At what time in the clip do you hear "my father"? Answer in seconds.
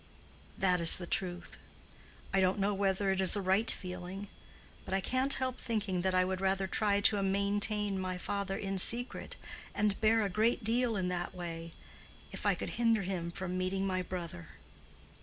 7.99-8.57